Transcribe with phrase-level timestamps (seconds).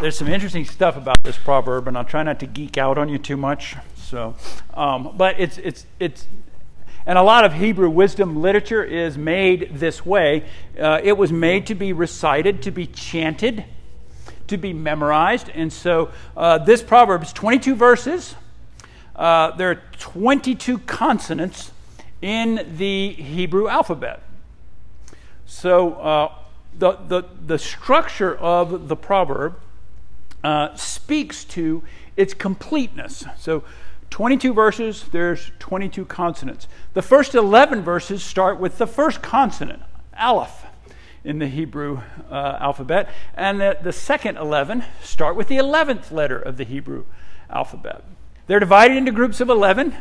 [0.00, 3.10] there's some interesting stuff about this proverb, and I'll try not to geek out on
[3.10, 3.76] you too much.
[3.96, 4.34] So,
[4.72, 6.26] um, but it's it's it's,
[7.04, 10.44] and a lot of Hebrew wisdom literature is made this way.
[10.78, 13.64] Uh, it was made to be recited, to be chanted,
[14.46, 18.34] to be memorized, and so uh, this proverb is 22 verses.
[19.14, 21.72] Uh, there are 22 consonants
[22.22, 24.22] in the Hebrew alphabet.
[25.44, 26.34] So uh,
[26.78, 29.60] the, the, the structure of the proverb
[30.42, 31.82] uh, speaks to
[32.16, 33.24] its completeness.
[33.38, 33.64] So
[34.10, 36.66] 22 verses, there's 22 consonants.
[36.94, 39.82] The first 11 verses start with the first consonant,
[40.18, 40.66] aleph,
[41.22, 42.00] in the Hebrew
[42.30, 47.04] uh, alphabet, and the, the second 11 start with the 11th letter of the Hebrew
[47.48, 48.04] alphabet.
[48.46, 49.94] They're divided into groups of 11,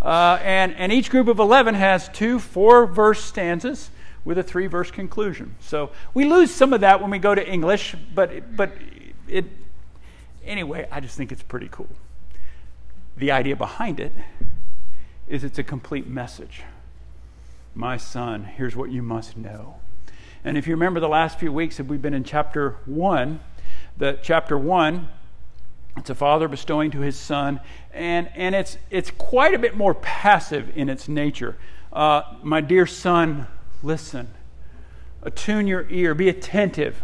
[0.00, 3.90] uh, and, and each group of 11 has two four verse stanzas
[4.24, 5.54] with a three verse conclusion.
[5.60, 8.72] So we lose some of that when we go to English, but, but
[9.28, 9.44] it,
[10.44, 11.88] anyway, I just think it's pretty cool.
[13.16, 14.12] The idea behind it
[15.28, 16.62] is it's a complete message.
[17.74, 19.76] My son, here's what you must know.
[20.44, 23.40] And if you remember the last few weeks, have we've been in chapter 1,
[23.96, 25.08] the chapter 1
[25.96, 27.60] it's a father bestowing to his son,
[27.92, 31.56] and, and it's, it's quite a bit more passive in its nature.
[31.92, 33.46] Uh, my dear son,
[33.82, 34.28] listen.
[35.22, 37.00] Attune your ear, be attentive.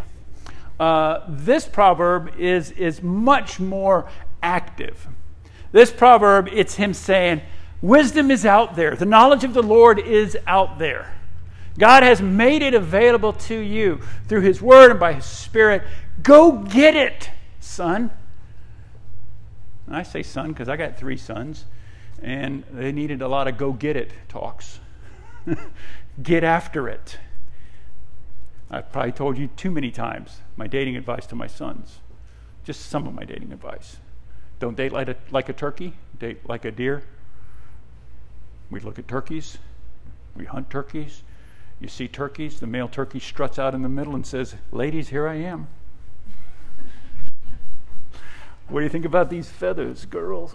[0.81, 4.09] Uh, this proverb is, is much more
[4.43, 5.07] active.
[5.73, 7.43] This proverb, it's him saying,
[7.83, 11.15] Wisdom is out there, the knowledge of the Lord is out there.
[11.79, 15.83] God has made it available to you through His Word and by His Spirit.
[16.23, 18.11] Go get it, son.
[19.87, 21.67] And I say son because I got three sons,
[22.23, 24.81] and they needed a lot of go get it talks.
[26.23, 27.19] get after it.
[28.71, 32.01] I've probably told you too many times my dating advice to my sons.
[32.65, 33.97] Just some of my dating advice.
[34.59, 37.03] Don't date like a, like a turkey, date like a deer.
[38.71, 39.57] We look at turkeys,
[40.37, 41.23] we hunt turkeys.
[41.81, 45.27] You see turkeys, the male turkey struts out in the middle and says, Ladies, here
[45.27, 45.67] I am.
[48.69, 50.55] What do you think about these feathers, girls?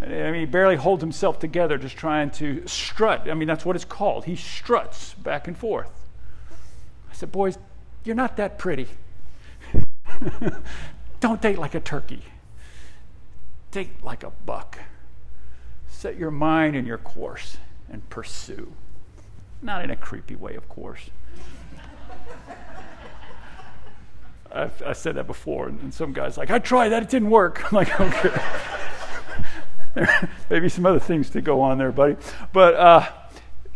[0.00, 3.28] I mean, he barely holds himself together just trying to strut.
[3.28, 4.24] I mean, that's what it's called.
[4.24, 5.90] He struts back and forth.
[7.10, 7.58] I said, Boys,
[8.04, 8.88] you're not that pretty.
[11.20, 12.22] Don't date like a turkey,
[13.70, 14.78] date like a buck.
[15.88, 18.72] Set your mind in your course and pursue.
[19.60, 21.10] Not in a creepy way, of course.
[24.54, 27.72] I've, I said that before, and some guy's like, I tried that, it didn't work.
[27.72, 28.42] I'm like, okay.
[30.50, 32.16] Maybe some other things to go on there, buddy.
[32.52, 33.08] But uh,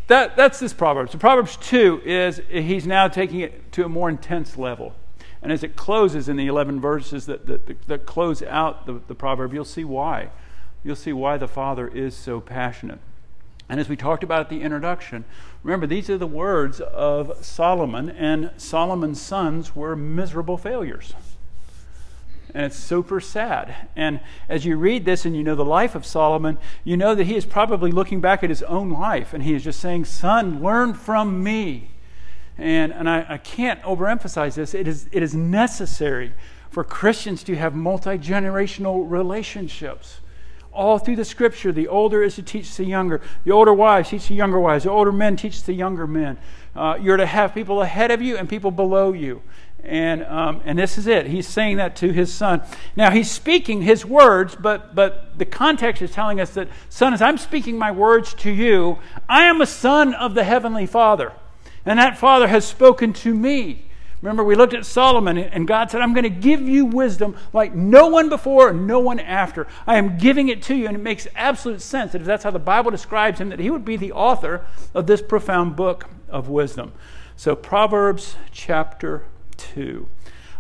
[0.09, 1.13] that, that's this Proverbs.
[1.13, 4.95] So Proverbs 2 is he's now taking it to a more intense level.
[5.47, 9.15] And as it closes in the 11 verses that, that, that close out the, the
[9.15, 10.31] proverb, you'll see why.
[10.83, 12.99] You'll see why the Father is so passionate.
[13.69, 15.25] And as we talked about at the introduction,
[15.63, 21.15] remember these are the words of Solomon, and Solomon's sons were miserable failures.
[22.53, 23.73] And it's super sad.
[23.95, 24.19] And
[24.49, 27.37] as you read this and you know the life of Solomon, you know that he
[27.37, 30.93] is probably looking back at his own life and he is just saying, Son, learn
[30.93, 31.91] from me.
[32.59, 34.75] And, and I, I can't overemphasize this.
[34.75, 36.33] It is, it is necessary
[36.71, 40.21] for Christians to have multi generational relationships
[40.77, 43.23] all through the scripture, the older is to teach the younger.
[43.45, 44.85] The older wives teach the younger wives.
[44.85, 46.37] The older men teach the younger men.
[46.77, 49.43] Uh, you're to have people ahead of you and people below you.
[49.83, 51.27] And, um, and this is it.
[51.27, 52.63] He's saying that to his son.
[52.95, 57.23] Now, he's speaking his words, but, but the context is telling us that, son, as
[57.23, 61.33] I'm speaking my words to you, I am a son of the heavenly Father.
[61.87, 63.87] And that Father has spoken to me.
[64.21, 67.75] Remember, we looked at Solomon, and God said, I'm going to give you wisdom like
[67.75, 69.69] no one before and no one after.
[69.87, 70.89] I am giving it to you.
[70.89, 73.71] And it makes absolute sense that if that's how the Bible describes him, that he
[73.71, 76.93] would be the author of this profound book of wisdom.
[77.37, 79.25] So, Proverbs chapter
[79.59, 80.09] 2.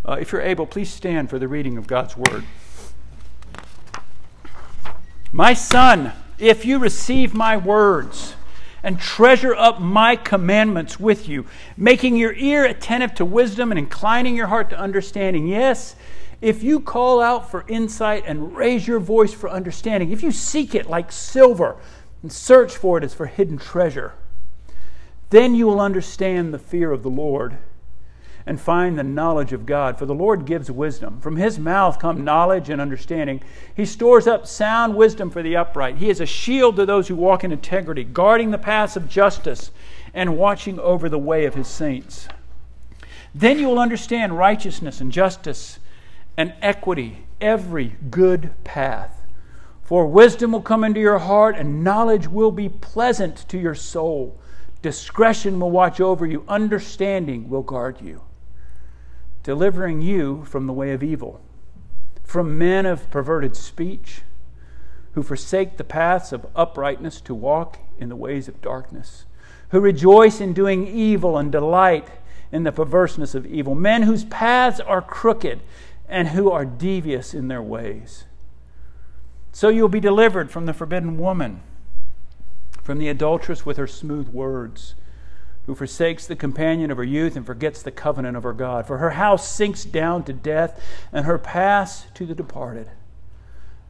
[0.05, 2.45] Uh, if you're able, please stand for the reading of God's word.
[5.33, 8.36] My son, if you receive my words,
[8.87, 11.45] and treasure up my commandments with you,
[11.77, 15.49] making your ear attentive to wisdom and inclining your heart to understanding.
[15.49, 15.97] Yes,
[16.41, 20.73] if you call out for insight and raise your voice for understanding, if you seek
[20.73, 21.77] it like silver
[22.23, 24.15] and search for it as for hidden treasure,
[25.31, 27.59] then you will understand the fear of the Lord
[28.47, 29.99] and find the knowledge of God.
[29.99, 31.21] For the Lord gives wisdom.
[31.21, 33.43] From his mouth come knowledge and understanding.
[33.75, 35.97] He stores up sound wisdom for the upright.
[35.97, 39.73] He is a shield to those who walk in integrity, guarding the paths of justice
[40.15, 42.29] and watching over the way of his saints.
[43.35, 45.79] Then you will understand righteousness and justice
[46.37, 49.23] and equity, every good path.
[49.83, 54.39] For wisdom will come into your heart, and knowledge will be pleasant to your soul.
[54.83, 58.23] Discretion will watch over you, understanding will guard you,
[59.47, 61.41] delivering you from the way of evil,
[62.25, 64.23] from men of perverted speech,
[65.13, 69.25] who forsake the paths of uprightness to walk in the ways of darkness,
[69.69, 72.09] who rejoice in doing evil and delight
[72.51, 75.61] in the perverseness of evil, men whose paths are crooked
[76.09, 78.25] and who are devious in their ways.
[79.53, 81.63] So you'll be delivered from the forbidden woman,
[82.83, 84.97] from the adulteress with her smooth words,
[85.67, 88.87] who forsakes the companion of her youth and forgets the covenant of her God.
[88.87, 90.81] For her house sinks down to death,
[91.13, 92.89] and her paths to the departed.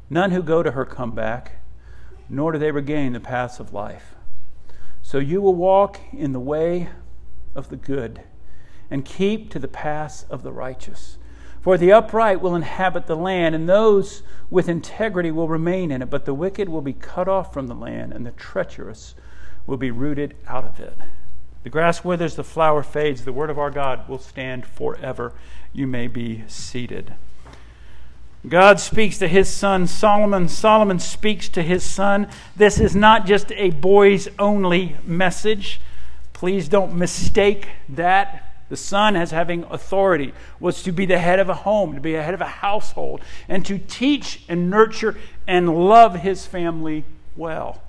[0.08, 1.56] None who go to her come back,
[2.28, 4.14] nor do they regain the paths of life.
[5.02, 6.88] So you will walk in the way
[7.55, 8.22] of the good
[8.90, 11.19] and keep to the paths of the righteous.
[11.61, 16.11] For the upright will inhabit the land, and those with integrity will remain in it,
[16.11, 19.17] but the wicked will be cut off from the land, and the treacherous
[19.67, 20.96] will be rooted out of it.
[21.66, 25.32] The grass withers, the flower fades, the word of our God will stand forever.
[25.72, 27.14] You may be seated.
[28.48, 30.48] God speaks to his son Solomon.
[30.48, 32.28] Solomon speaks to his son.
[32.54, 35.80] This is not just a boys only message.
[36.32, 38.62] Please don't mistake that.
[38.69, 42.12] The son, as having authority, was to be the head of a home, to be
[42.12, 47.04] the head of a household, and to teach and nurture and love his family
[47.34, 47.82] well.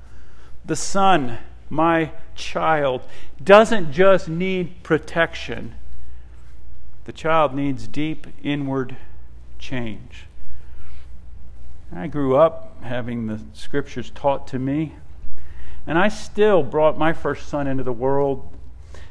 [0.65, 1.37] The son,
[1.69, 3.01] my child,
[3.43, 5.75] doesn't just need protection,
[7.05, 8.95] the child needs deep inward
[9.59, 10.25] change.
[11.95, 14.93] I grew up having the scriptures taught to me,
[15.85, 18.53] and I still brought my first son into the world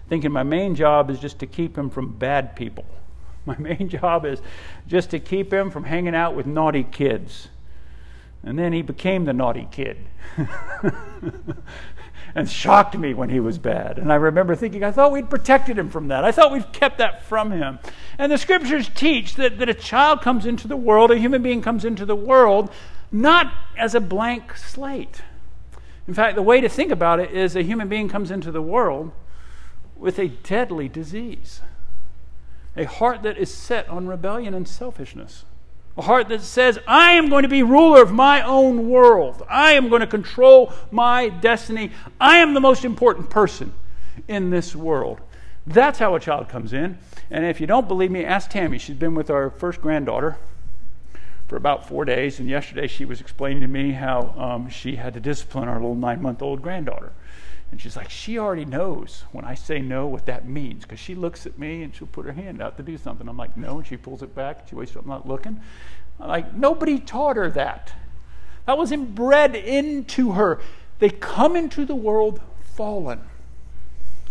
[0.08, 2.84] thinking my main job is just to keep him from bad people.
[3.46, 4.40] My main job is
[4.88, 7.48] just to keep him from hanging out with naughty kids.
[8.42, 9.98] And then he became the naughty kid.
[12.36, 13.98] and shocked me when he was bad.
[13.98, 16.22] And I remember thinking, I thought we'd protected him from that.
[16.22, 17.78] I thought we'd kept that from him.
[18.18, 21.62] And the scriptures teach that, that a child comes into the world, a human being
[21.62, 22.70] comes into the world,
[23.10, 25.22] not as a blank slate.
[26.06, 28.60] In fact, the way to think about it is a human being comes into the
[28.60, 29.12] world
[29.96, 31.62] with a deadly disease,
[32.76, 35.46] a heart that is set on rebellion and selfishness.
[35.98, 39.42] A heart that says, I am going to be ruler of my own world.
[39.48, 41.90] I am going to control my destiny.
[42.20, 43.72] I am the most important person
[44.28, 45.20] in this world.
[45.66, 46.98] That's how a child comes in.
[47.30, 48.78] And if you don't believe me, ask Tammy.
[48.78, 50.36] She's been with our first granddaughter
[51.48, 52.38] for about four days.
[52.38, 55.94] And yesterday she was explaining to me how um, she had to discipline our little
[55.94, 57.12] nine month old granddaughter.
[57.70, 61.14] And she's like, she already knows when I say no what that means because she
[61.14, 63.28] looks at me and she'll put her hand out to do something.
[63.28, 64.68] I'm like, no, and she pulls it back.
[64.68, 65.60] She waits till I'm not looking.
[66.20, 67.92] I'm like, nobody taught her that.
[68.66, 70.60] That was inbred into her.
[70.98, 72.40] They come into the world
[72.74, 73.20] fallen.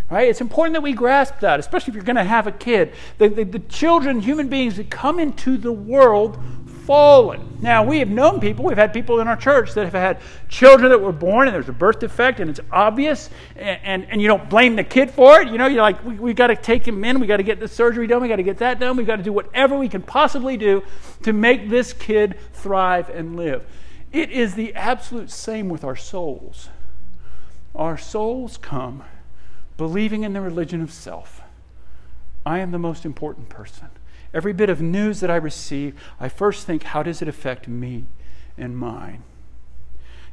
[0.09, 0.29] Right?
[0.29, 2.93] It's important that we grasp that, especially if you're going to have a kid.
[3.17, 6.37] The, the, the children, human beings that come into the world
[6.85, 7.57] fallen.
[7.61, 10.91] Now, we have known people, we've had people in our church that have had children
[10.91, 14.27] that were born and there's a birth defect and it's obvious and, and, and you
[14.27, 15.47] don't blame the kid for it.
[15.47, 17.59] You know, you're like, we, we got to take him in, we got to get
[17.59, 19.89] the surgery done, we got to get that done, we got to do whatever we
[19.89, 20.83] can possibly do
[21.23, 23.65] to make this kid thrive and live.
[24.11, 26.69] It is the absolute same with our souls.
[27.73, 29.03] Our souls come
[29.75, 31.41] believing in the religion of self.
[32.45, 33.89] I am the most important person.
[34.35, 38.03] Every bit of news that I receive, I first think, how does it affect me
[38.57, 39.23] and mine?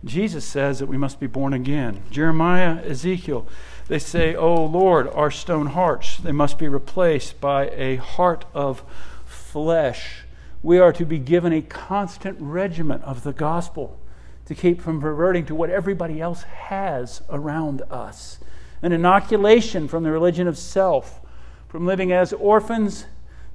[0.05, 2.03] Jesus says that we must be born again.
[2.11, 3.47] Jeremiah, Ezekiel,
[3.87, 8.83] they say, Oh Lord, our stone hearts, they must be replaced by a heart of
[9.25, 10.25] flesh.
[10.65, 14.01] We are to be given a constant regiment of the gospel
[14.47, 18.41] to keep from perverting to what everybody else has around us.
[18.83, 21.21] An inoculation from the religion of self,
[21.69, 23.07] from living as orphans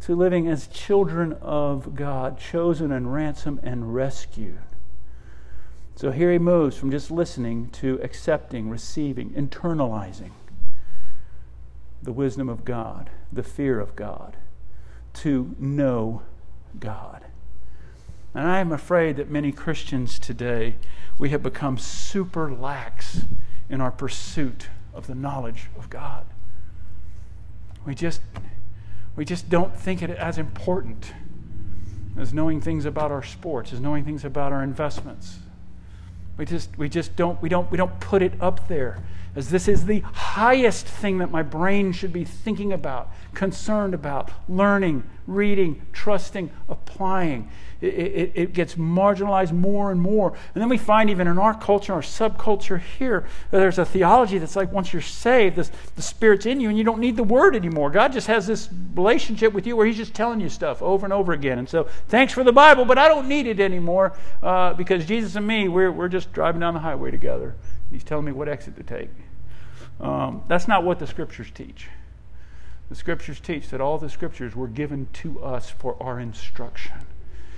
[0.01, 4.59] to living as children of God, chosen and ransomed and rescued.
[5.95, 10.31] So here he moves from just listening to accepting, receiving, internalizing
[12.03, 14.37] the wisdom of God, the fear of God,
[15.15, 16.21] to know
[16.79, 17.25] God.
[18.35, 20.75] And I am afraid that many Christians today,
[21.17, 23.21] we have become super lax
[23.67, 26.27] in our pursuit of the knowledge of God.
[27.85, 28.21] We just
[29.17, 31.11] we just don't think it as important
[32.17, 35.39] as knowing things about our sports, as knowing things about our investments.
[36.37, 39.03] We just, we just don't, we don't, we don't put it up there
[39.35, 44.31] as this is the highest thing that my brain should be thinking about, concerned about,
[44.47, 47.49] learning, reading, trusting, applying.
[47.79, 50.29] It, it, it, gets marginalized more and more.
[50.55, 54.55] And then we find, even in our culture, our subculture here, there's a theology that's
[54.55, 57.55] like once you're saved, this, the Spirit's in you and you don't need the Word
[57.55, 57.91] anymore.
[57.91, 61.13] God just has this relationship with you where He's just telling you stuff over and
[61.13, 61.59] over again.
[61.59, 65.35] And so, thanks for the Bible, but I don't need it anymore uh, because Jesus
[65.35, 67.55] and me, we're, we're just driving down the highway together.
[67.91, 69.09] He's telling me what exit to take.
[69.99, 71.89] Um, that's not what the Scriptures teach.
[72.89, 77.05] The Scriptures teach that all the Scriptures were given to us for our instruction.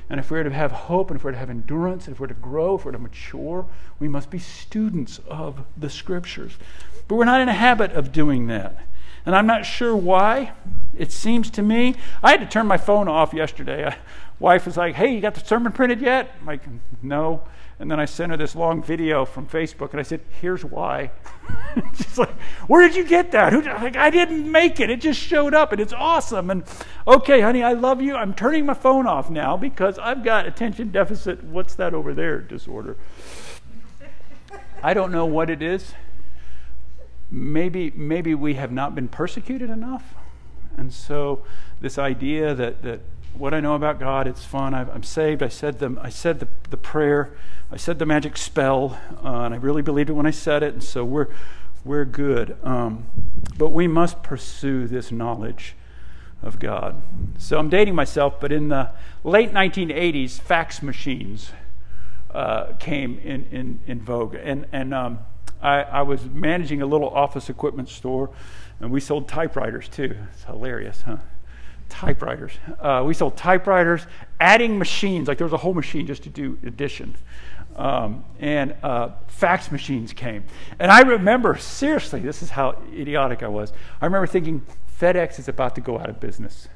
[0.09, 2.27] And if we're to have hope, and if we're to have endurance, and if we're
[2.27, 3.67] to grow, if we're to mature,
[3.99, 6.57] we must be students of the Scriptures.
[7.07, 8.77] But we're not in a habit of doing that.
[9.25, 10.53] And I'm not sure why.
[10.97, 13.83] It seems to me, I had to turn my phone off yesterday.
[13.85, 13.95] My
[14.39, 16.33] wife was like, hey, you got the sermon printed yet?
[16.39, 16.63] I'm like,
[17.03, 17.43] no.
[17.79, 21.11] And then I sent her this long video from Facebook, and I said, "Here's why."
[21.95, 24.89] She's like, "Where did you get that?" Who, like, I didn't make it.
[24.89, 26.49] It just showed up, and it's awesome.
[26.49, 26.63] And
[27.07, 28.15] okay, honey, I love you.
[28.15, 31.41] I'm turning my phone off now because I've got attention deficit.
[31.45, 32.39] What's that over there?
[32.39, 32.97] Disorder.
[34.83, 35.93] I don't know what it is.
[37.31, 40.15] Maybe, maybe we have not been persecuted enough,
[40.75, 41.43] and so
[41.79, 42.99] this idea that that
[43.39, 44.73] what I know about God, it's fun.
[44.73, 45.41] i am saved.
[45.41, 47.31] I said the I said the, the prayer.
[47.71, 50.73] I said the magic spell, uh, and I really believed it when I said it,
[50.73, 51.27] and so we're,
[51.85, 52.57] we're good.
[52.63, 53.05] Um,
[53.57, 55.75] but we must pursue this knowledge
[56.41, 57.01] of God.
[57.37, 58.89] So I'm dating myself, but in the
[59.23, 61.51] late 1980s, fax machines
[62.31, 64.35] uh, came in, in, in vogue.
[64.35, 65.19] And, and um,
[65.61, 68.31] I, I was managing a little office equipment store,
[68.79, 70.15] and we sold typewriters too.
[70.33, 71.17] It's hilarious, huh?
[71.89, 72.53] Typewriters.
[72.79, 74.05] Uh, we sold typewriters,
[74.39, 77.15] adding machines, like there was a whole machine just to do addition
[77.79, 80.43] um, and uh, fax machines came.
[80.79, 83.71] And I remember, seriously, this is how idiotic I was.
[84.01, 84.65] I remember thinking,
[84.99, 86.67] FedEx is about to go out of business.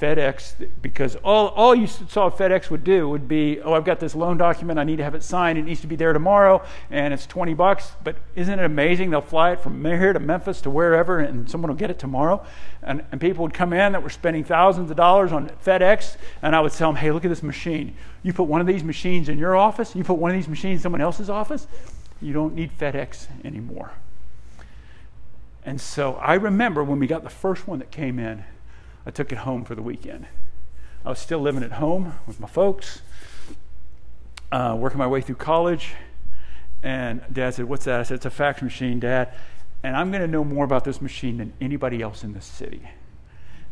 [0.00, 4.14] FedEx, because all, all you saw FedEx would do would be, oh, I've got this
[4.14, 7.12] loan document, I need to have it signed, it needs to be there tomorrow, and
[7.12, 7.92] it's 20 bucks.
[8.02, 9.10] But isn't it amazing?
[9.10, 12.44] They'll fly it from here to Memphis to wherever, and someone will get it tomorrow.
[12.82, 16.56] And, and people would come in that were spending thousands of dollars on FedEx, and
[16.56, 17.94] I would tell them, hey, look at this machine.
[18.22, 20.78] You put one of these machines in your office, you put one of these machines
[20.78, 21.66] in someone else's office,
[22.22, 23.92] you don't need FedEx anymore.
[25.64, 28.44] And so I remember when we got the first one that came in,
[29.06, 30.26] I took it home for the weekend.
[31.04, 33.00] I was still living at home with my folks,
[34.52, 35.94] uh, working my way through college.
[36.82, 38.00] And dad said, What's that?
[38.00, 39.34] I said, It's a fax machine, dad.
[39.82, 42.82] And I'm going to know more about this machine than anybody else in the city.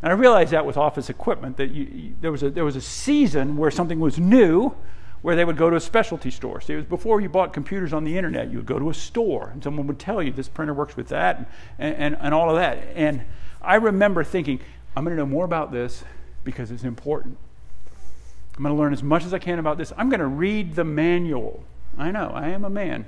[0.01, 2.75] And I realized that with office equipment, that you, you, there, was a, there was
[2.75, 4.73] a season where something was new,
[5.21, 6.61] where they would go to a specialty store.
[6.61, 8.49] See, it was before you bought computers on the internet.
[8.49, 11.09] You would go to a store, and someone would tell you this printer works with
[11.09, 12.79] that, and, and, and all of that.
[12.95, 13.23] And
[13.61, 14.61] I remember thinking,
[14.95, 16.03] I'm going to know more about this
[16.43, 17.37] because it's important.
[18.57, 19.93] I'm going to learn as much as I can about this.
[19.97, 21.63] I'm going to read the manual.
[21.97, 23.05] I know, I am a man,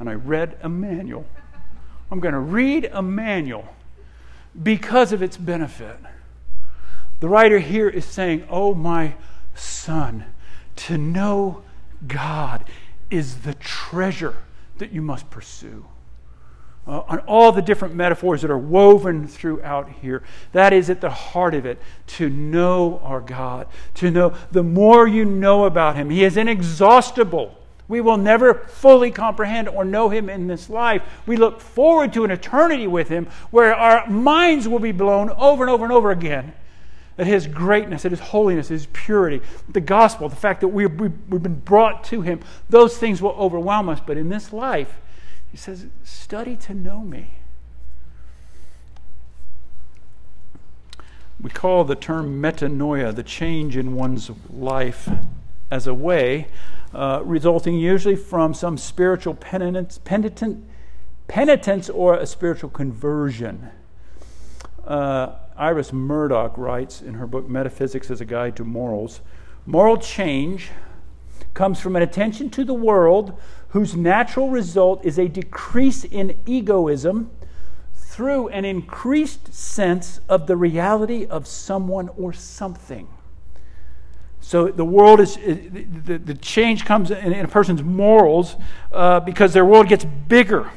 [0.00, 1.26] and I read a manual.
[2.10, 3.68] I'm going to read a manual
[4.62, 5.98] because of its benefit.
[7.20, 9.14] The writer here is saying, Oh, my
[9.54, 10.24] son,
[10.76, 11.62] to know
[12.06, 12.64] God
[13.10, 14.36] is the treasure
[14.78, 15.86] that you must pursue
[16.86, 20.22] uh, on all the different metaphors that are woven throughout here.
[20.52, 25.06] That is at the heart of it to know our God, to know the more
[25.08, 26.10] you know about Him.
[26.10, 27.58] He is inexhaustible.
[27.88, 31.02] We will never fully comprehend or know Him in this life.
[31.26, 35.64] We look forward to an eternity with Him where our minds will be blown over
[35.64, 36.52] and over and over again
[37.18, 41.42] at His greatness, at His holiness, His purity, the gospel, the fact that we've, we've
[41.42, 42.40] been brought to Him.
[42.68, 44.00] Those things will overwhelm us.
[44.04, 45.00] But in this life,
[45.56, 47.30] he says, Study to know me.
[51.40, 55.08] We call the term metanoia the change in one's life
[55.70, 56.48] as a way,
[56.92, 60.62] uh, resulting usually from some spiritual penitence, penitent,
[61.26, 63.70] penitence or a spiritual conversion.
[64.86, 69.22] Uh, Iris Murdoch writes in her book Metaphysics as a Guide to Morals
[69.64, 70.68] Moral change
[71.54, 73.38] comes from an attention to the world
[73.70, 77.30] whose natural result is a decrease in egoism
[77.94, 83.08] through an increased sense of the reality of someone or something.
[84.40, 88.54] So the world is, the, change comes in, in a person's morals
[88.92, 90.70] uh, because their world gets bigger.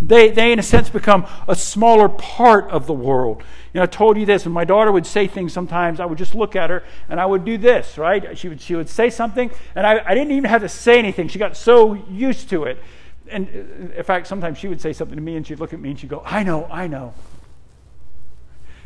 [0.00, 3.42] They, they, in a sense, become a smaller part of the world.
[3.76, 6.00] You know, I told you this, and my daughter would say things sometimes.
[6.00, 8.38] I would just look at her and I would do this, right?
[8.38, 11.28] She would, she would say something, and I, I didn't even have to say anything.
[11.28, 12.82] She got so used to it.
[13.28, 15.80] and uh, in fact, sometimes she would say something to me and she'd look at
[15.80, 17.12] me and she'd go, I know, I know.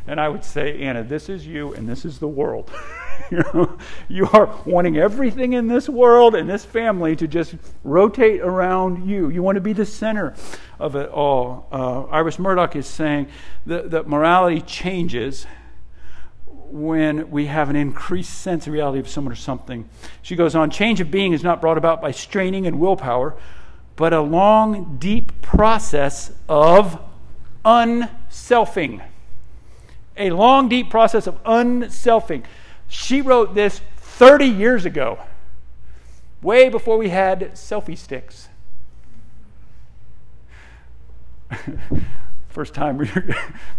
[0.07, 2.69] And I would say, Anna, this is you and this is the world.
[4.09, 9.29] you, are wanting everything in this world and this family to just rotate around you.
[9.29, 10.33] You want to be the center
[10.79, 11.67] of it all.
[11.71, 13.27] Uh, Iris Murdoch is saying
[13.65, 15.45] that, that morality changes
[16.71, 19.87] when we have an increased sense of reality of someone or something.
[20.21, 23.35] She goes on change of being is not brought about by straining and willpower,
[23.95, 26.99] but a long, deep process of
[27.65, 29.01] unselfing.
[30.17, 32.43] A long, deep process of unselfing.
[32.91, 35.17] She wrote this 30 years ago,
[36.41, 38.49] way before we had selfie sticks.
[42.49, 43.09] First time we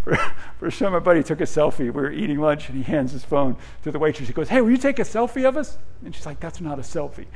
[0.06, 0.16] were,
[0.58, 1.80] first time my buddy took a selfie.
[1.80, 4.28] We were eating lunch and he hands his phone to the waitress.
[4.28, 5.76] He goes, Hey, will you take a selfie of us?
[6.02, 7.26] And she's like, That's not a selfie.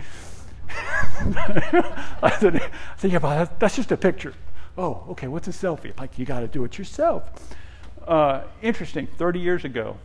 [0.71, 4.33] I said, I said, Yeah, but that's just a picture.
[4.79, 5.95] Oh, okay, what's a selfie?
[6.01, 7.55] Like, you got to do it yourself.
[8.09, 9.99] Uh, interesting, 30 years ago,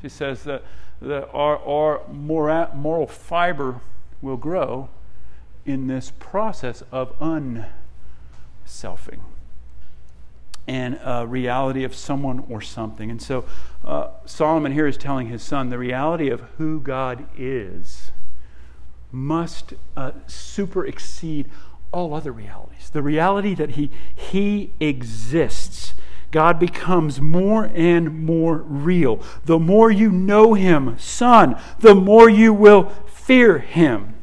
[0.00, 0.62] she says that,
[1.00, 3.80] that our, our moral, fiber
[4.20, 4.88] will grow
[5.64, 9.20] in this process of unselfing
[10.66, 13.10] and a reality of someone or something.
[13.10, 13.44] And so
[13.84, 18.12] uh, Solomon here is telling his son the reality of who God is
[19.10, 21.50] must uh, super exceed
[21.92, 22.90] all other realities.
[22.90, 25.94] The reality that he, he exists.
[26.30, 29.22] God becomes more and more real.
[29.44, 34.14] The more you know Him, son, the more you will fear Him.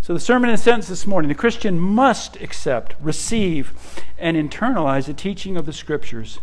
[0.00, 3.72] So, the sermon in a sentence this morning the Christian must accept, receive,
[4.18, 6.38] and internalize the teaching of the Scriptures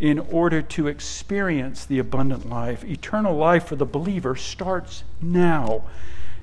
[0.00, 2.82] in order to experience the abundant life.
[2.84, 5.84] Eternal life for the believer starts now.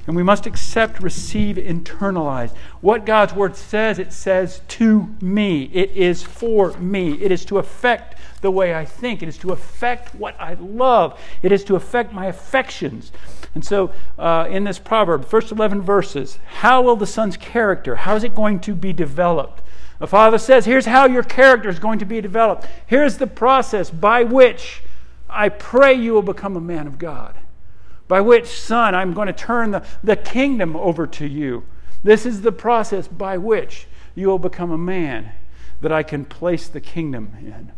[0.08, 2.56] And we must accept, receive, internalize.
[2.80, 5.64] What God's Word says, it says to me.
[5.74, 7.22] It is for me.
[7.22, 9.22] It is to affect the way I think.
[9.22, 11.20] It is to affect what I love.
[11.42, 13.12] It is to affect my affections.
[13.54, 18.16] And so, uh, in this proverb, first 11 verses, how will the son's character, how
[18.16, 19.62] is it going to be developed?
[20.00, 22.68] The father says, here's how your character is going to be developed.
[22.86, 24.84] Here's the process by which
[25.30, 27.36] I pray you will become a man of God
[28.08, 31.64] by which, son, I'm going to turn the, the kingdom over to you.
[32.04, 35.32] This is the process by which you will become a man
[35.82, 37.72] that I can place the kingdom in.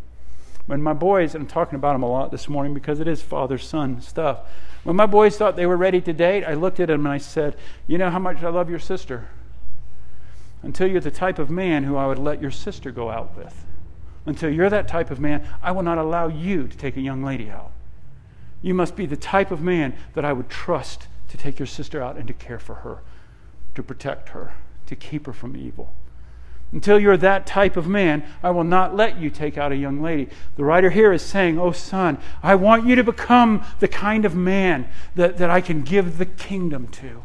[0.68, 3.22] When my boys, and I'm talking about them a lot this morning because it is
[3.22, 4.42] father son stuff.
[4.84, 7.18] When my boys thought they were ready to date, I looked at them and I
[7.18, 7.56] said,
[7.88, 9.30] You know how much I love your sister?
[10.62, 13.66] Until you're the type of man who I would let your sister go out with.
[14.26, 17.24] Until you're that type of man, I will not allow you to take a young
[17.24, 17.72] lady out.
[18.62, 22.02] You must be the type of man that I would trust to take your sister
[22.02, 23.00] out and to care for her,
[23.76, 24.54] to protect her,
[24.88, 25.94] to keep her from evil.
[26.72, 30.02] Until you're that type of man, I will not let you take out a young
[30.02, 30.30] lady.
[30.56, 34.36] The writer here is saying, Oh, son, I want you to become the kind of
[34.36, 37.24] man that, that I can give the kingdom to.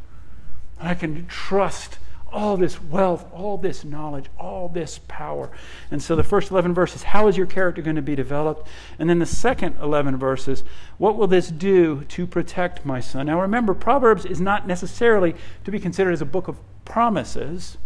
[0.81, 1.99] I can trust
[2.35, 5.51] all this wealth, all this knowledge, all this power.
[5.90, 8.66] And so the first 11 verses, how is your character going to be developed?
[8.99, 10.64] And then the second 11 verses,
[10.99, 13.27] what will this do to protect my son?
[13.27, 17.79] Now remember, Proverbs is not necessarily to be considered as a book of promises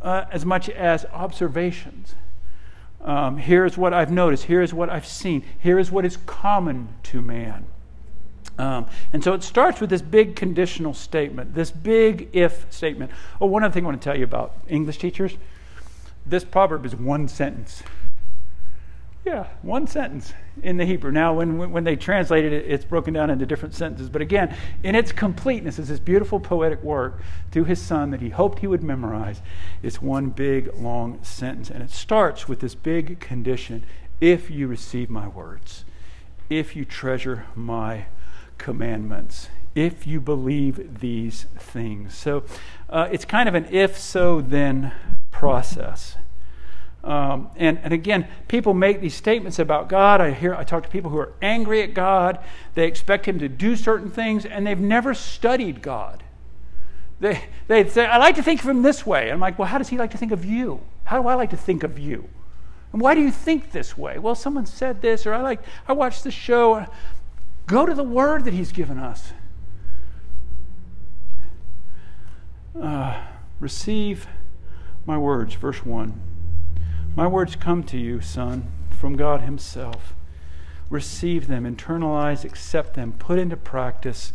[0.00, 2.14] uh, as much as observations.
[3.02, 4.44] Um, here's what I've noticed.
[4.44, 5.44] Here's what I've seen.
[5.58, 7.66] Here is what is common to man.
[8.58, 13.12] Um, and so it starts with this big conditional statement, this big if statement.
[13.40, 15.36] Oh, one other thing I want to tell you about English teachers
[16.28, 17.82] this proverb is one sentence.
[19.24, 21.10] Yeah, one sentence in the Hebrew.
[21.10, 24.08] Now, when, when they translated it, it's broken down into different sentences.
[24.08, 27.20] But again, in its completeness, is this beautiful poetic work
[27.52, 29.42] to his son that he hoped he would memorize.
[29.82, 31.70] It's one big, long sentence.
[31.70, 33.84] And it starts with this big condition
[34.20, 35.84] if you receive my words,
[36.48, 38.06] if you treasure my
[38.58, 42.14] commandments if you believe these things.
[42.14, 42.44] So
[42.90, 44.92] uh, it's kind of an if so then
[45.30, 46.16] process.
[47.04, 50.20] Um, and, and again, people make these statements about God.
[50.20, 52.40] I hear I talk to people who are angry at God.
[52.74, 56.24] They expect Him to do certain things, and they've never studied God.
[57.20, 59.68] They they say, "I like to think of Him this way." And I'm like, "Well,
[59.68, 60.80] how does He like to think of you?
[61.04, 62.28] How do I like to think of you?
[62.92, 65.92] And why do you think this way?" Well, someone said this, or I like I
[65.92, 66.86] watched the show.
[67.68, 69.32] Go to the word that He's given us.
[72.80, 73.22] Uh,
[73.60, 74.26] receive
[75.04, 76.18] my words, verse 1.
[77.14, 80.14] My words come to you, son, from God Himself.
[80.88, 84.32] Receive them, internalize, accept them, put into practice,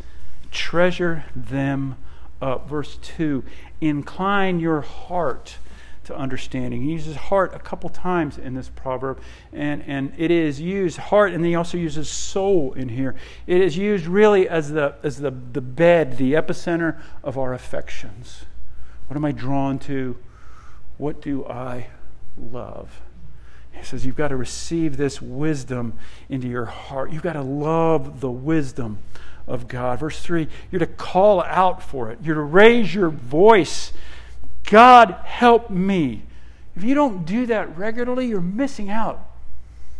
[0.52, 1.98] treasure them
[2.39, 2.69] up.
[2.69, 3.43] Verse 2
[3.82, 5.58] Incline your heart
[6.06, 6.84] to understanding.
[6.84, 11.34] He uses heart a couple times in this proverb, and, and it is used heart,
[11.34, 13.16] and he also uses soul in here.
[13.48, 18.46] It is used really as the as the, the bed, the epicenter of our affections.
[19.08, 20.18] What am I drawn to?
[20.98, 21.88] What do I
[22.38, 23.02] love?
[23.72, 25.94] He says, You've got to receive this wisdom
[26.30, 27.12] into your heart.
[27.12, 29.00] You've got to love the wisdom
[29.48, 30.00] of God.
[30.00, 33.92] Verse 3 you're to call out for it, you're to raise your voice.
[34.73, 36.23] God, help me.
[36.75, 39.23] If you don't do that regularly, you're missing out.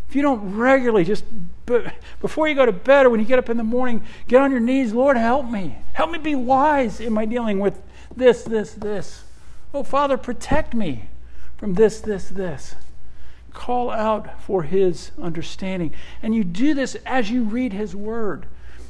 [0.10, 1.26] If you don't regularly, just
[2.20, 4.50] before you go to bed or when you get up in the morning, get on
[4.50, 5.78] your knees, Lord, help me.
[5.94, 7.84] Help me be wise in my dealing with
[8.18, 9.26] this, this, this.
[9.76, 11.08] Oh, Father, protect me
[11.56, 12.74] from this, this, this.
[13.54, 15.94] Call out for His understanding.
[16.24, 18.48] And you do this as you read His Word.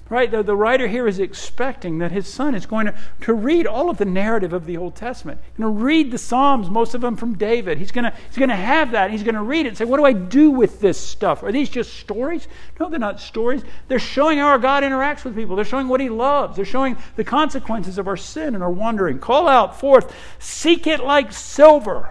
[0.09, 0.29] Right?
[0.29, 3.89] The, the writer here is expecting that his son is going to, to read all
[3.89, 5.39] of the narrative of the Old Testament.
[5.43, 7.77] He's going to read the Psalms, most of them from David.
[7.77, 9.11] He's going to, he's going to have that.
[9.11, 11.41] He's going to read it and say, What do I do with this stuff?
[11.41, 12.47] Are these just stories?
[12.79, 13.63] No, they're not stories.
[13.87, 15.55] They're showing how our God interacts with people.
[15.55, 16.57] They're showing what he loves.
[16.57, 19.19] They're showing the consequences of our sin and our wandering.
[19.19, 22.09] Call out forth, seek it like silver,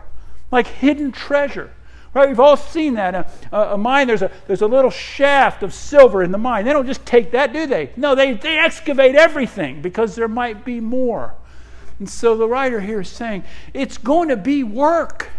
[0.50, 1.70] like hidden treasure.
[2.14, 2.28] Right?
[2.28, 3.14] We've all seen that.
[3.50, 6.64] A, a, mine, there's a, there's a little shaft of silver in the mine.
[6.66, 7.90] They don't just take that, do they?
[7.96, 11.34] No, they, they excavate everything because there might be more.
[11.98, 15.30] And so the writer here is saying, it's going to be work.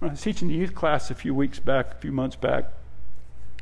[0.00, 2.72] I was teaching the youth class a few weeks back, a few months back.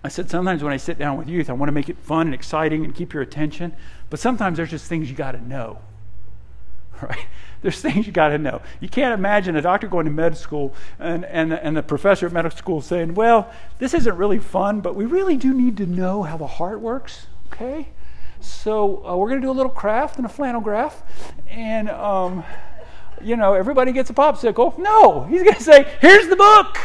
[0.03, 2.27] I said, sometimes when I sit down with youth, I want to make it fun
[2.27, 3.75] and exciting and keep your attention.
[4.09, 5.79] But sometimes there's just things you got to know.
[7.09, 7.27] Right?
[7.63, 8.63] There's things you got to know.
[8.81, 12.33] You can't imagine a doctor going to med school and, and, and the professor at
[12.33, 16.23] medical school saying, Well, this isn't really fun, but we really do need to know
[16.23, 17.89] how the heart works, okay?
[18.41, 21.03] So uh, we're going to do a little craft and a flannel graph.
[21.49, 22.45] And, um,
[23.21, 24.79] you know, everybody gets a popsicle.
[24.79, 26.79] No, he's going to say, Here's the book.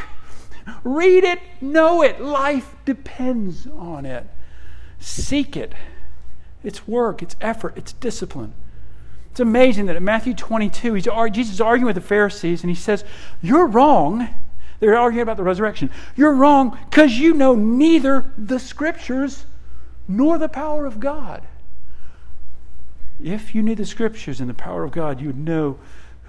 [0.83, 2.19] Read it, know it.
[2.19, 4.27] Life depends on it.
[4.99, 5.73] Seek it.
[6.63, 8.53] It's work, it's effort, it's discipline.
[9.35, 12.75] It's amazing that in Matthew 22, he's, Jesus is arguing with the Pharisees, and he
[12.75, 13.03] says,
[13.41, 14.29] You're wrong.
[14.79, 15.89] They're arguing about the resurrection.
[16.15, 19.45] You're wrong because you know neither the scriptures
[20.07, 21.45] nor the power of God.
[23.21, 25.79] If you knew the scriptures and the power of God, you would know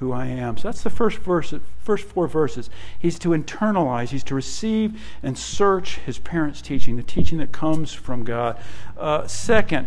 [0.01, 0.57] who I am.
[0.57, 2.71] So that's the first verse, first four verses.
[2.99, 7.93] He's to internalize, he's to receive and search his parents' teaching, the teaching that comes
[7.93, 8.59] from God.
[8.99, 9.87] Uh, second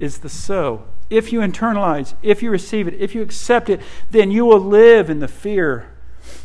[0.00, 4.30] is the so if you internalize, if you receive it, if you accept it, then
[4.30, 5.90] you will live in the fear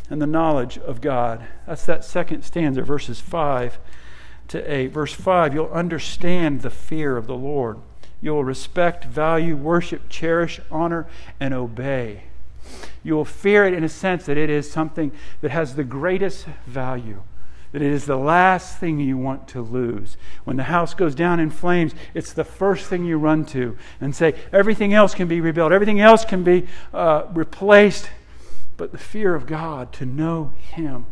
[0.08, 1.46] and the knowledge of God.
[1.66, 3.78] That's that second stanza, verses 5
[4.48, 4.88] to 8.
[4.88, 7.78] Verse 5 you'll understand the fear of the Lord.
[8.20, 11.06] You will respect, value, worship, cherish, honor,
[11.38, 12.24] and obey.
[13.02, 16.46] You will fear it in a sense that it is something that has the greatest
[16.66, 17.22] value
[17.72, 20.16] that it is the last thing you want to lose.
[20.44, 24.14] When the house goes down in flames, it's the first thing you run to and
[24.14, 28.10] say, everything else can be rebuilt, everything else can be uh, replaced.
[28.76, 31.06] But the fear of God, to know Him,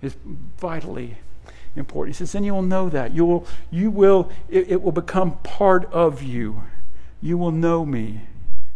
[0.00, 0.16] is
[0.58, 1.16] vitally
[1.74, 2.14] important.
[2.14, 3.12] He says, then you will know that.
[3.12, 6.62] You will, you will, it, it will become part of you.
[7.20, 8.22] You will know me.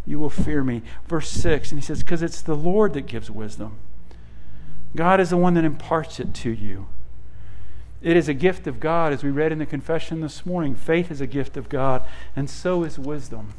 [0.07, 0.83] You will fear me.
[1.07, 3.79] Verse 6, and he says, because it's the Lord that gives wisdom.
[4.97, 6.89] God is the one that imparts it to you.
[8.03, 10.75] It is a gift of God, as we read in the confession this morning.
[10.75, 12.03] Faith is a gift of God,
[12.35, 13.55] and so is wisdom.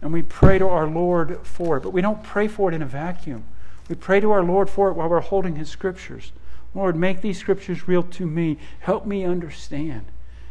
[0.00, 2.82] And we pray to our Lord for it, but we don't pray for it in
[2.82, 3.44] a vacuum.
[3.88, 6.32] We pray to our Lord for it while we're holding His scriptures.
[6.74, 8.58] Lord, make these scriptures real to me.
[8.80, 10.06] Help me understand.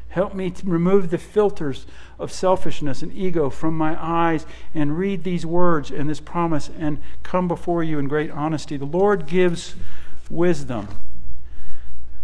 [0.10, 1.86] Help me to remove the filters
[2.18, 7.02] of selfishness and ego from my eyes and read these words and this promise and
[7.24, 8.78] come before you in great honesty.
[8.78, 9.76] The Lord gives
[10.30, 10.88] wisdom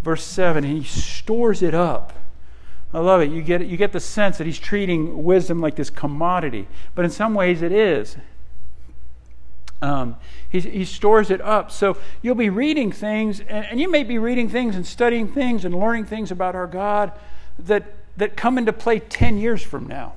[0.04, 2.14] verse 7, he stores it up.
[2.94, 3.30] I love it.
[3.30, 7.12] You get, you get the sense that he's treating wisdom like this commodity, but in
[7.12, 8.18] some ways it is.
[9.82, 10.18] Um,
[10.50, 11.70] he, he stores it up.
[11.72, 15.66] So you'll be reading things, and, and you may be reading things and studying things
[15.66, 17.12] and learning things about our God
[17.60, 20.14] that, that come into play 10 years from now.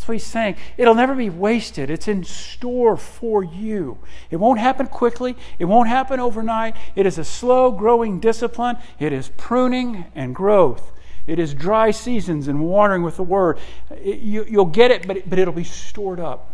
[0.00, 0.56] That's what he's saying.
[0.78, 1.90] It'll never be wasted.
[1.90, 3.98] It's in store for you.
[4.30, 6.74] It won't happen quickly, it won't happen overnight.
[6.96, 10.92] It is a slow growing discipline, it is pruning and growth.
[11.26, 13.58] It is dry seasons and watering with the word.
[13.90, 16.50] It, you, will get it but, it, but it'll be stored up.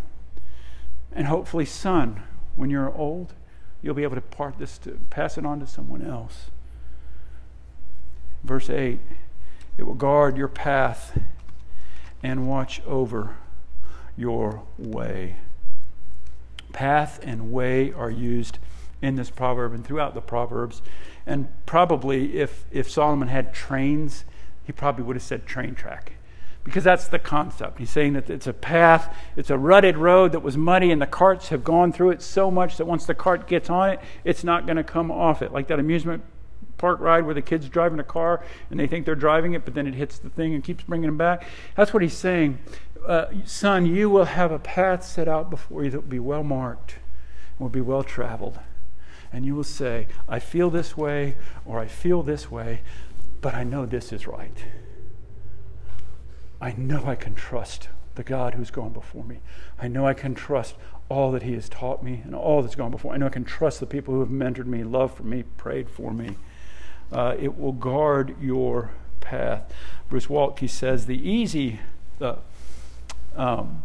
[1.13, 2.25] And hopefully, son,
[2.57, 3.33] when you're old,
[3.81, 6.51] you'll be able to part this to pass it on to someone else.
[8.43, 8.99] Verse 8
[9.79, 11.17] it will guard your path
[12.23, 13.37] and watch over
[14.17, 15.37] your way.
[16.73, 18.59] Path and way are used
[19.03, 20.83] in this proverb and throughout the Proverbs.
[21.27, 24.25] And probably if, if Solomon had trains,
[24.65, 26.13] he probably would have said train track
[26.67, 27.79] because that's the concept.
[27.79, 31.07] He's saying that it's a path, it's a rutted road that was muddy, and the
[31.07, 34.43] carts have gone through it so much that once the cart gets on it, it's
[34.43, 35.53] not going to come off it.
[35.53, 36.25] Like that amusement
[36.79, 39.75] park ride where the kid's driving a car and they think they're driving it, but
[39.75, 41.47] then it hits the thing and keeps bringing them back.
[41.75, 42.59] That's what he's saying.
[43.07, 46.43] Uh, son, you will have a path set out before you that will be well
[46.43, 46.95] marked,
[47.51, 48.59] and will be well traveled.
[49.33, 52.81] And you will say, I feel this way, or I feel this way,
[53.41, 54.65] but I know this is right.
[56.61, 59.41] I know I can trust the God who's gone before me.
[59.79, 60.75] I know I can trust
[61.09, 63.13] all that He has taught me and all that's gone before.
[63.13, 65.89] I know I can trust the people who have mentored me, loved for me, prayed
[65.89, 66.37] for me.
[67.13, 68.91] Uh, it will guard your
[69.21, 69.73] path.
[70.09, 71.81] Bruce Waltke says the easy,
[72.21, 72.37] uh,
[73.35, 73.83] um,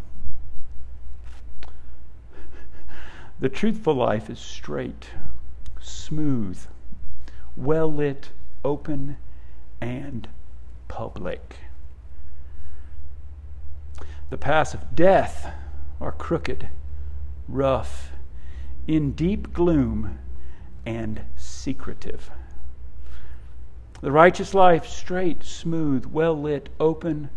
[3.40, 5.08] the truthful life is straight,
[5.80, 6.60] smooth,
[7.56, 8.30] well lit,
[8.64, 9.18] open,
[9.80, 10.28] and
[10.88, 11.56] public.
[14.30, 15.54] The paths of death
[16.00, 16.70] are crooked,
[17.48, 18.12] rough,
[18.88, 20.20] in deep gloom,
[20.86, 22.32] and secretive.
[24.02, 27.30] The righteous life, straight, smooth, well lit, open,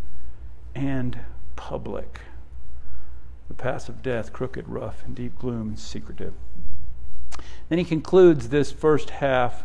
[0.73, 1.19] and
[1.55, 2.21] public.
[3.47, 6.33] The path of death, crooked, rough, in deep gloom, and secretive.
[7.69, 9.63] Then he concludes this first half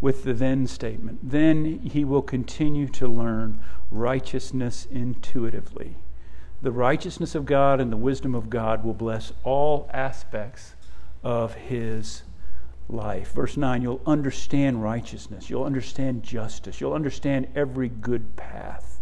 [0.00, 1.20] with the then statement.
[1.22, 5.96] Then he will continue to learn righteousness intuitively
[6.64, 10.74] the righteousness of God and the wisdom of God will bless all aspects
[11.22, 12.22] of his
[12.88, 13.32] life.
[13.32, 19.00] Verse 9, you'll understand righteousness, you'll understand justice, you'll understand every good path.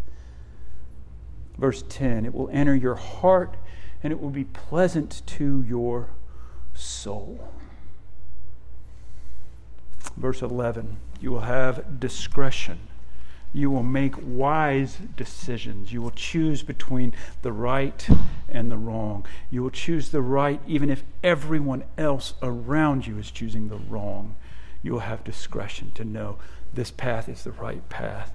[1.59, 3.57] Verse 10, it will enter your heart
[4.03, 6.11] and it will be pleasant to your
[6.75, 7.49] soul.
[10.17, 12.81] Verse 11, you will have discretion
[13.53, 15.93] you will make wise decisions.
[15.93, 18.09] You will choose between the right
[18.49, 19.27] and the wrong.
[19.51, 24.37] You will choose the right even if everyone else around you is choosing the wrong.
[24.83, 26.39] You will have discretion to know
[26.73, 28.33] this path is the right path.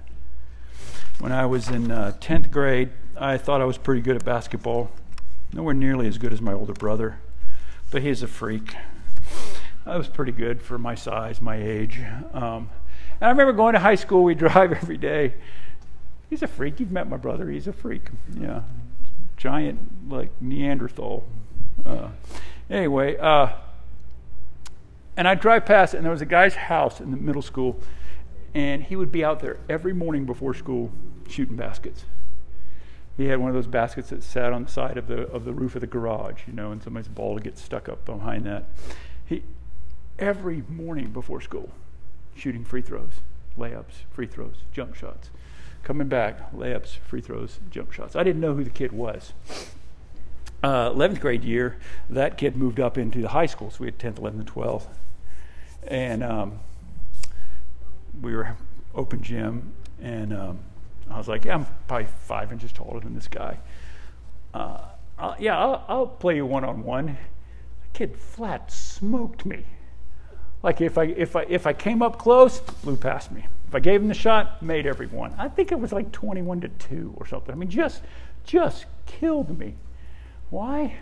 [1.20, 4.92] When I was in uh, 10th grade, I thought I was pretty good at basketball.
[5.52, 7.20] Nowhere nearly as good as my older brother,
[7.90, 8.76] but he's a freak.
[9.86, 12.02] I was pretty good for my size, my age.
[12.34, 12.70] Um,
[13.20, 15.36] and I remember going to high school, we drive every day.
[16.30, 16.80] He's a freak.
[16.80, 17.50] You've met my brother.
[17.50, 18.10] He's a freak.
[18.40, 18.62] Yeah.
[19.38, 21.24] Giant, like Neanderthal.
[21.86, 22.10] Uh,
[22.70, 23.50] anyway, uh,
[25.16, 27.80] and I'd drive past and there was a guy's house in the middle school,
[28.54, 30.92] and he would be out there every morning before school
[31.28, 32.06] shooting baskets.
[33.18, 35.54] He had one of those baskets that sat on the side of the of the
[35.54, 38.66] roof of the garage, you know, and somebody's ball would get stuck up behind that.
[39.26, 39.42] He
[40.20, 41.72] every morning before school,
[42.38, 43.22] shooting free throws,
[43.58, 45.30] layups, free throws, jump shots.
[45.84, 48.16] Coming back, layups, free throws, jump shots.
[48.16, 49.34] I didn't know who the kid was.
[50.64, 51.78] Uh, 11th grade year,
[52.10, 54.88] that kid moved up into the high school, so we had 10th, 11th, and 12th.
[55.88, 56.60] And um,
[58.22, 58.58] we were
[58.96, 59.72] open gym,
[60.02, 60.60] and um,
[61.10, 63.60] I was like, yeah, I'm probably five inches taller than this guy.
[64.54, 64.80] Uh,
[65.18, 67.06] I'll, yeah, I'll, I'll play you one on one.
[67.06, 69.64] The kid flat smoked me.
[70.64, 73.46] Like if I if I if I came up close, blew past me.
[73.68, 75.34] If I gave him the shot, made every one.
[75.38, 77.54] I think it was like 21 to 2 or something.
[77.54, 78.02] I mean, just
[78.44, 79.76] just killed me.
[80.50, 80.96] Why?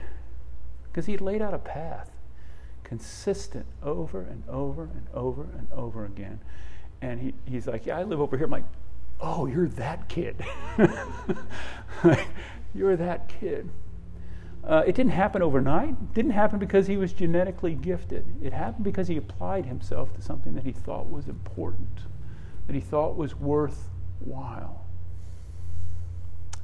[0.83, 2.09] Because he laid out a path,
[2.83, 6.39] consistent over and over and over and over again.
[7.01, 8.45] And he, he's like, Yeah, I live over here.
[8.45, 8.65] I'm like,
[9.21, 10.43] Oh, you're that kid.
[12.73, 13.69] you're that kid.
[14.67, 15.89] Uh, it didn't happen overnight.
[15.89, 18.25] It didn't happen because he was genetically gifted.
[18.41, 21.99] It happened because he applied himself to something that he thought was important,
[22.65, 24.85] that he thought was worthwhile.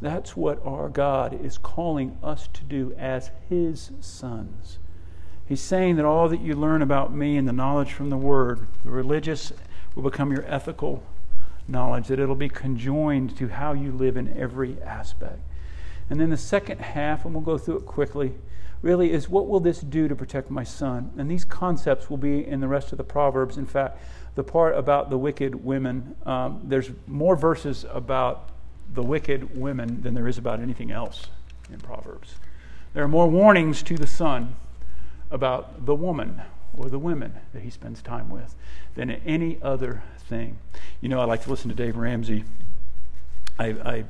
[0.02, 4.80] That's what our God is calling us to do as his sons.
[5.46, 8.68] He's saying that all that you learn about me and the knowledge from the Word,
[8.84, 9.54] the religious,
[9.94, 11.04] will become your ethical
[11.68, 15.40] knowledge, that it'll be conjoined to how you live in every aspect.
[16.12, 18.34] And then the second half, and we'll go through it quickly,
[18.82, 21.10] really is what will this do to protect my son?
[21.18, 23.58] And these concepts will be in the rest of the Proverbs.
[23.58, 23.98] In fact,
[24.36, 28.50] the part about the wicked women, um, there's more verses about
[28.94, 31.28] the wicked women than there is about anything else
[31.72, 32.36] in Proverbs.
[32.94, 34.58] There are more warnings to the son
[35.30, 36.42] about the woman
[36.76, 38.54] or the women that he spends time with
[38.96, 40.58] than any other thing.
[41.00, 42.44] You know, I like to listen to Dave Ramsey.
[43.58, 44.04] I, I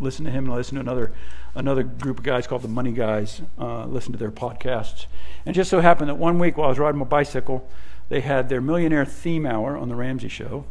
[0.00, 1.12] listen to him and I listen to another
[1.54, 3.42] another group of guys called the Money Guys.
[3.58, 5.06] Uh, listen to their podcasts.
[5.46, 7.68] And just so happened that one week while I was riding my bicycle,
[8.08, 10.64] they had their millionaire theme hour on the Ramsey Show,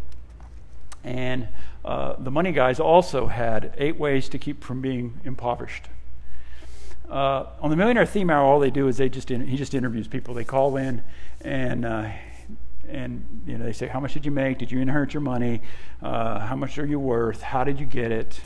[1.04, 1.48] and
[1.86, 5.86] uh, the Money Guys also had eight ways to keep from being impoverished.
[7.10, 10.08] Uh, on the Millionaire Theme Hour, all they do is they just he just interviews
[10.08, 10.36] people.
[10.36, 11.04] They call in
[11.42, 12.10] and uh,
[12.88, 14.60] and you know they say how much did you make?
[14.60, 15.62] Did you inherit your money?
[16.04, 17.42] Uh, how much are you worth?
[17.42, 18.40] How did you get it?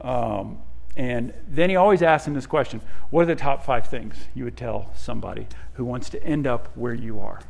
[0.00, 0.58] Um,
[0.96, 2.80] and then he always asks them this question:
[3.10, 6.68] What are the top five things you would tell somebody who wants to end up
[6.74, 7.40] where you are?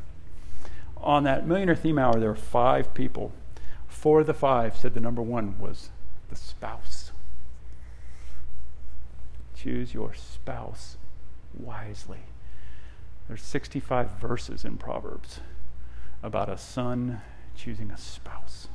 [0.97, 3.31] On that Millionaire Theme Hour, there were five people.
[3.87, 5.89] Four of the five said the number one was
[6.29, 7.11] the spouse.
[9.55, 10.97] Choose your spouse
[11.53, 12.19] wisely.
[13.27, 15.41] There's 65 verses in Proverbs
[16.23, 17.21] about a son
[17.55, 18.67] choosing a spouse.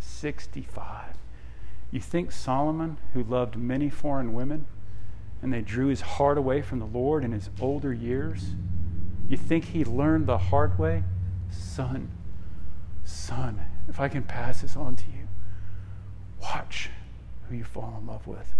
[0.00, 1.16] 65.
[1.92, 4.64] You think Solomon, who loved many foreign women,
[5.42, 8.54] and they drew his heart away from the Lord in his older years,
[9.28, 11.04] you think he learned the hard way?
[11.50, 12.10] Son,
[13.04, 15.28] son, if I can pass this on to you,
[16.40, 16.90] watch
[17.48, 18.54] who you fall in love with.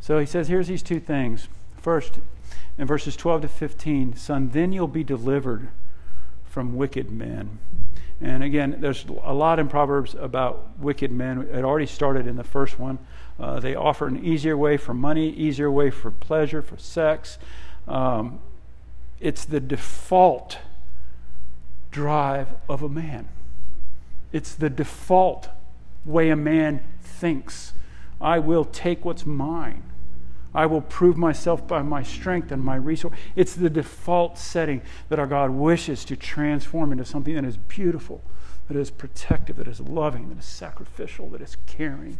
[0.00, 1.48] So he says, here's these two things.
[1.76, 2.20] First,
[2.78, 5.68] in verses 12 to 15, son, then you'll be delivered
[6.44, 7.58] from wicked men.
[8.20, 11.48] And again, there's a lot in Proverbs about wicked men.
[11.52, 12.98] It already started in the first one.
[13.38, 17.38] Uh, they offer an easier way for money, easier way for pleasure, for sex.
[17.86, 18.40] Um,
[19.20, 20.58] it's the default
[21.92, 23.28] drive of a man.
[24.32, 25.48] It's the default
[26.04, 27.72] way a man thinks.
[28.20, 29.84] I will take what's mine.
[30.54, 33.16] I will prove myself by my strength and my resource.
[33.36, 38.22] It's the default setting that our God wishes to transform into something that is beautiful,
[38.68, 42.18] that is protective, that is loving, that is sacrificial, that is caring.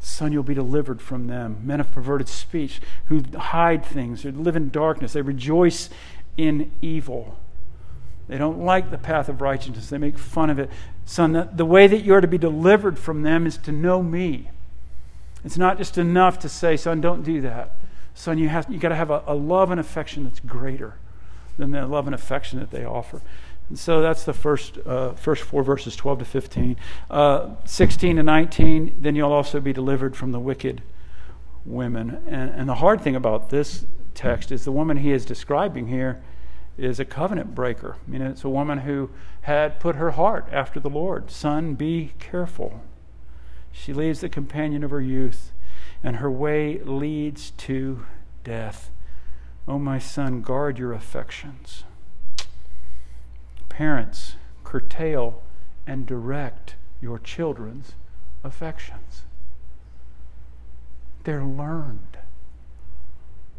[0.00, 1.60] Son, you'll be delivered from them.
[1.62, 5.90] Men of perverted speech who hide things, who live in darkness, they rejoice
[6.36, 7.38] in evil.
[8.26, 10.70] They don't like the path of righteousness, they make fun of it.
[11.04, 14.48] Son, the, way that you're to be delivered from them is to know me
[15.44, 17.76] it's not just enough to say, son, don't do that.
[18.14, 20.96] Son, you have you got to have a, a, love and affection that's greater
[21.56, 23.22] than the love and affection that they offer.
[23.68, 26.76] And so that's the first uh, first four verses, 12 to 15.
[27.10, 30.82] Uh, 16 to 19, then you'll also be delivered from the wicked
[31.64, 32.22] women.
[32.26, 36.22] And, and the hard thing about this text is the woman he is describing here
[36.76, 37.96] is a covenant breaker.
[38.06, 39.10] I mean, it's a woman who
[39.42, 41.30] had put her heart after the Lord.
[41.30, 42.82] Son, be careful.
[43.72, 45.52] She leaves the companion of her youth,
[46.02, 48.04] and her way leads to
[48.44, 48.90] death.
[49.68, 51.84] O oh, my son, guard your affections.
[53.68, 55.42] Parents, curtail
[55.86, 57.92] and direct your children's
[58.44, 59.22] affections.
[61.24, 62.18] They're learned.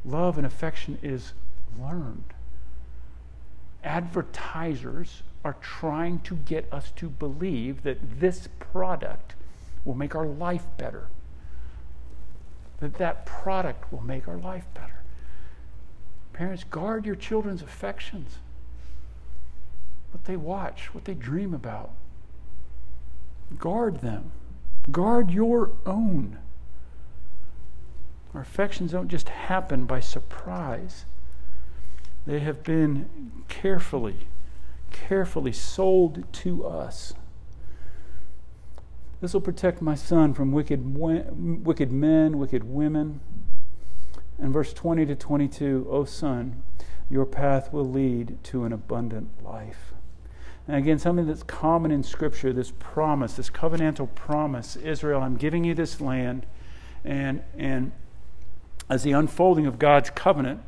[0.03, 1.33] Love and affection is
[1.79, 2.33] learned.
[3.83, 9.35] Advertisers are trying to get us to believe that this product
[9.85, 11.07] will make our life better.
[12.79, 15.01] That that product will make our life better.
[16.33, 18.39] Parents, guard your children's affections.
[20.11, 21.91] What they watch, what they dream about.
[23.57, 24.31] Guard them.
[24.91, 26.39] Guard your own.
[28.33, 31.05] Our affections don't just happen by surprise.
[32.25, 34.27] They have been carefully,
[34.91, 37.13] carefully sold to us
[39.21, 40.95] this will protect my son from wicked,
[41.63, 43.21] wicked men, wicked women.
[44.39, 46.63] And verse 20 to 22, O son,
[47.09, 49.93] your path will lead to an abundant life.
[50.67, 55.63] And again, something that's common in Scripture, this promise, this covenantal promise Israel, I'm giving
[55.63, 56.47] you this land.
[57.05, 57.91] And, and
[58.89, 60.61] as the unfolding of God's covenant,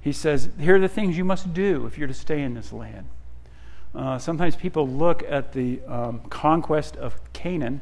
[0.00, 2.72] he says, Here are the things you must do if you're to stay in this
[2.72, 3.06] land.
[3.94, 7.80] Uh, sometimes people look at the um, conquest of Canaan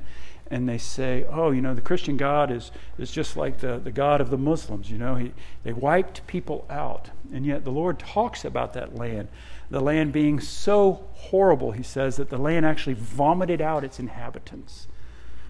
[0.50, 3.90] and they say, oh, you know, the Christian God is, is just like the, the
[3.90, 4.90] God of the Muslims.
[4.90, 5.32] You know, he,
[5.64, 7.10] they wiped people out.
[7.32, 9.28] And yet the Lord talks about that land.
[9.70, 14.86] The land being so horrible, he says, that the land actually vomited out its inhabitants.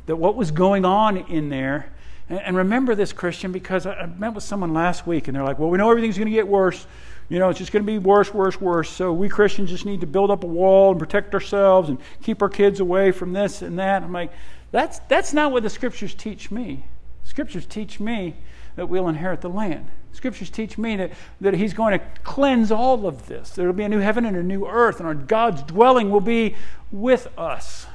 [0.06, 1.92] That what was going on in there,
[2.30, 5.44] and, and remember this, Christian, because I, I met with someone last week and they're
[5.44, 6.86] like, well, we know everything's going to get worse.
[7.28, 8.88] You know, it's just going to be worse, worse, worse.
[8.88, 12.40] So we Christians just need to build up a wall and protect ourselves and keep
[12.40, 14.02] our kids away from this and that.
[14.02, 14.32] I'm like,
[14.70, 16.84] that's, that's not what the scriptures teach me.
[17.24, 18.36] Scriptures teach me
[18.76, 19.88] that we'll inherit the land.
[20.12, 23.50] Scriptures teach me that, that He's going to cleanse all of this.
[23.50, 26.20] There will be a new heaven and a new earth, and our God's dwelling will
[26.20, 26.54] be
[26.92, 27.86] with us.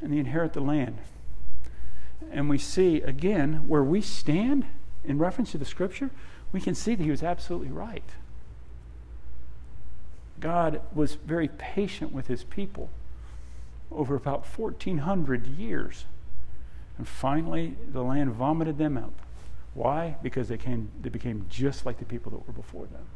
[0.00, 0.98] And they inherit the land.
[2.32, 4.64] and we see again where we stand
[5.04, 6.10] in reference to the scripture,
[6.52, 8.04] we can see that he was absolutely right.
[10.38, 12.90] God was very patient with his people
[13.90, 16.04] over about 1,400 years.
[16.98, 19.12] And finally, the land vomited them out.
[19.74, 20.16] Why?
[20.22, 23.06] Because they, came, they became just like the people that were before them.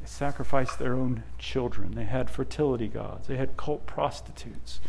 [0.00, 1.94] They sacrificed their own children.
[1.94, 3.26] They had fertility gods.
[3.26, 4.80] They had cult prostitutes.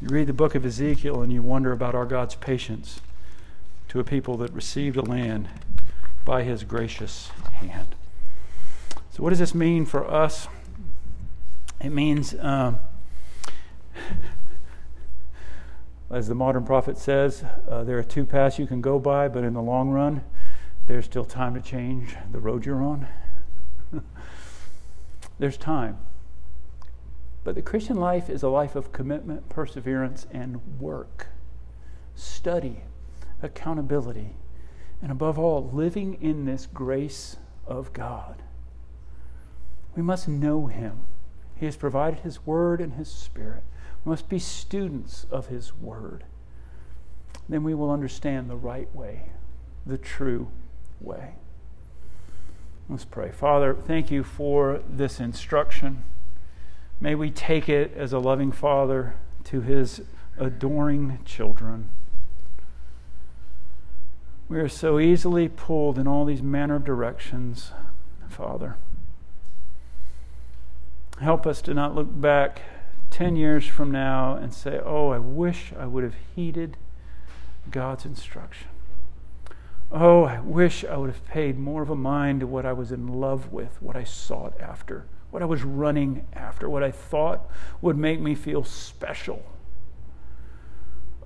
[0.00, 3.00] You read the book of Ezekiel and you wonder about our God's patience
[3.88, 5.48] to a people that received a land
[6.26, 7.94] by his gracious hand.
[9.10, 10.48] So, what does this mean for us?
[11.80, 12.80] It means, um,
[16.10, 19.44] as the modern prophet says, uh, there are two paths you can go by, but
[19.44, 20.22] in the long run,
[20.86, 23.06] there's still time to change the road you're on.
[25.38, 25.98] there's time.
[27.44, 31.28] But the Christian life is a life of commitment, perseverance, and work,
[32.16, 32.80] study,
[33.40, 34.34] accountability,
[35.02, 37.36] and above all, living in this grace
[37.66, 38.42] of God.
[39.94, 41.00] We must know Him.
[41.54, 43.62] He has provided His Word and His Spirit.
[44.04, 46.24] We must be students of His Word.
[47.48, 49.30] Then we will understand the right way,
[49.84, 50.48] the true
[51.00, 51.34] way.
[52.88, 53.30] Let's pray.
[53.32, 56.04] Father, thank you for this instruction.
[57.00, 60.02] May we take it as a loving Father to His
[60.38, 61.90] adoring children.
[64.48, 67.72] We are so easily pulled in all these manner of directions,
[68.28, 68.76] Father.
[71.20, 72.60] Help us to not look back
[73.10, 76.76] 10 years from now and say, oh, I wish I would have heeded
[77.70, 78.68] God's instruction.
[79.90, 82.92] Oh, I wish I would have paid more of a mind to what I was
[82.92, 87.48] in love with, what I sought after, what I was running after, what I thought
[87.80, 89.44] would make me feel special.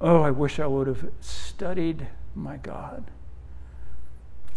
[0.00, 3.10] Oh, I wish I would have studied my God.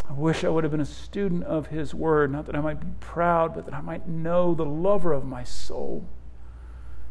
[0.09, 2.80] I wish I would have been a student of His Word, not that I might
[2.80, 6.05] be proud, but that I might know the lover of my soul.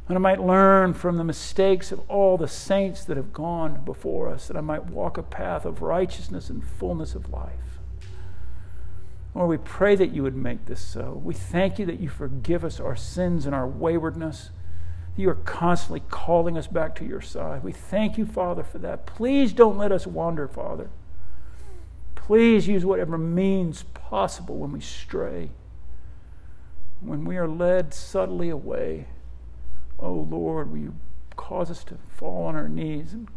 [0.09, 4.29] And I might learn from the mistakes of all the saints that have gone before
[4.29, 7.79] us, that I might walk a path of righteousness and fullness of life.
[9.35, 11.21] Lord, we pray that you would make this so.
[11.25, 14.51] We thank you that you forgive us our sins and our waywardness.
[15.17, 17.63] You are constantly calling us back to your side.
[17.63, 19.07] We thank you, Father, for that.
[19.07, 20.89] Please don't let us wander, Father.
[22.15, 25.51] Please use whatever means possible when we stray,
[27.01, 29.07] when we are led subtly away.
[29.99, 30.95] Oh Lord, will you
[31.37, 33.29] cause us to fall on our knees and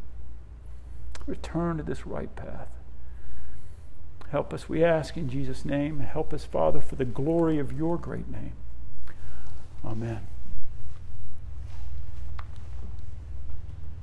[1.25, 2.69] return to this right path?
[4.29, 5.99] Help us, we ask in Jesus' name.
[5.99, 8.53] Help us, Father, for the glory of your great name.
[9.83, 10.27] Amen.